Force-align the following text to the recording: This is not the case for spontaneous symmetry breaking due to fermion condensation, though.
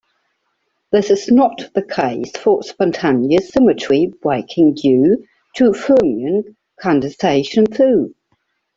This 0.91 1.11
is 1.11 1.29
not 1.29 1.69
the 1.75 1.83
case 1.83 2.31
for 2.35 2.63
spontaneous 2.63 3.49
symmetry 3.51 4.11
breaking 4.23 4.73
due 4.73 5.23
to 5.57 5.73
fermion 5.73 6.55
condensation, 6.79 7.65
though. 7.69 8.09